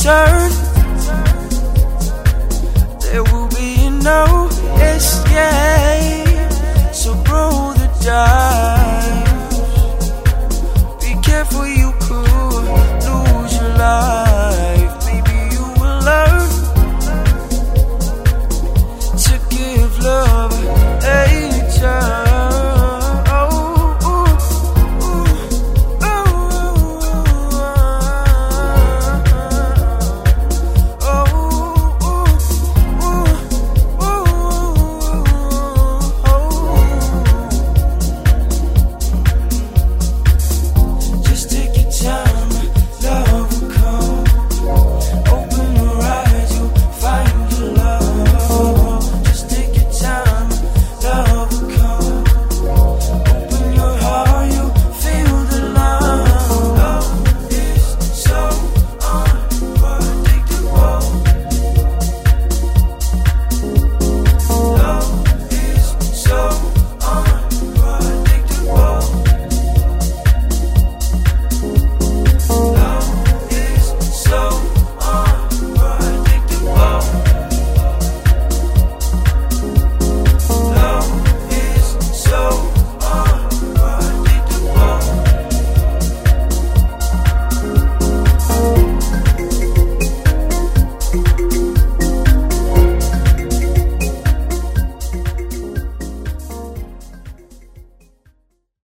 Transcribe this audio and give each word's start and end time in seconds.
return. 0.00 0.50
There 3.00 3.22
will 3.24 3.48
be 3.48 3.90
no 4.02 4.48
escape. 4.96 6.52
So 6.94 7.12
roll 7.28 7.74
the 7.74 7.88
dice. 8.02 8.49